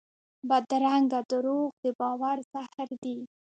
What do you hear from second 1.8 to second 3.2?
د باور زهر دي